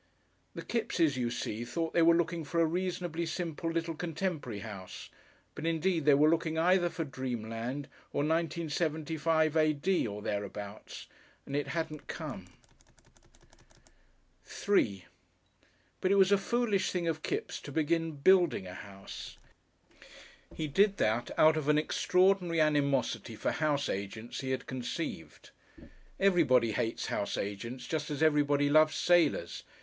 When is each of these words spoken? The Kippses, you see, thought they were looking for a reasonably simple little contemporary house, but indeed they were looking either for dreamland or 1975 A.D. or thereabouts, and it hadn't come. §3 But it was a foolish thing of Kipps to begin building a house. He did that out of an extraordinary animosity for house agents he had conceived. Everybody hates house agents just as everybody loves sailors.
The 0.55 0.65
Kippses, 0.65 1.15
you 1.15 1.29
see, 1.29 1.63
thought 1.63 1.93
they 1.93 2.01
were 2.01 2.15
looking 2.15 2.43
for 2.43 2.59
a 2.59 2.65
reasonably 2.65 3.23
simple 3.27 3.69
little 3.71 3.93
contemporary 3.93 4.61
house, 4.61 5.11
but 5.53 5.63
indeed 5.67 6.05
they 6.05 6.15
were 6.15 6.27
looking 6.31 6.57
either 6.57 6.89
for 6.89 7.03
dreamland 7.03 7.85
or 8.11 8.21
1975 8.23 9.55
A.D. 9.55 10.07
or 10.07 10.23
thereabouts, 10.23 11.05
and 11.45 11.55
it 11.55 11.67
hadn't 11.67 12.07
come. 12.07 12.47
§3 14.43 15.03
But 16.01 16.11
it 16.11 16.15
was 16.15 16.31
a 16.31 16.37
foolish 16.39 16.89
thing 16.89 17.07
of 17.07 17.21
Kipps 17.21 17.61
to 17.61 17.71
begin 17.71 18.13
building 18.13 18.65
a 18.65 18.73
house. 18.73 19.37
He 20.55 20.65
did 20.67 20.97
that 20.97 21.29
out 21.37 21.55
of 21.55 21.69
an 21.69 21.77
extraordinary 21.77 22.59
animosity 22.59 23.35
for 23.35 23.51
house 23.51 23.87
agents 23.87 24.39
he 24.39 24.49
had 24.49 24.65
conceived. 24.65 25.51
Everybody 26.19 26.71
hates 26.71 27.05
house 27.05 27.37
agents 27.37 27.85
just 27.85 28.09
as 28.09 28.23
everybody 28.23 28.67
loves 28.67 28.95
sailors. 28.95 29.61